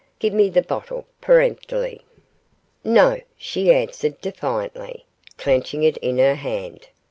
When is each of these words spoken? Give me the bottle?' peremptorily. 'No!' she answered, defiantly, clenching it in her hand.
Give 0.17 0.33
me 0.33 0.49
the 0.49 0.63
bottle?' 0.63 1.05
peremptorily. 1.21 2.01
'No!' 2.83 3.21
she 3.37 3.71
answered, 3.71 4.19
defiantly, 4.19 5.05
clenching 5.37 5.83
it 5.83 5.97
in 5.97 6.17
her 6.17 6.33
hand. 6.33 6.87